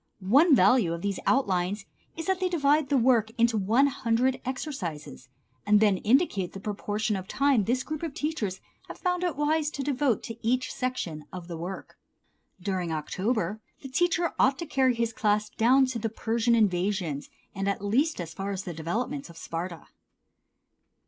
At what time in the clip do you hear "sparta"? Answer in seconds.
19.37-19.85